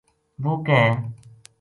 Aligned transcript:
وہ 0.43 0.55
ک 0.67 0.69